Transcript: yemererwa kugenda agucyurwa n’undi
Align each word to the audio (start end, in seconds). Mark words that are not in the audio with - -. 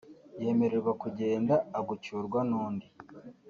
yemererwa 0.43 0.91
kugenda 1.01 1.55
agucyurwa 1.79 2.39
n’undi 2.49 2.87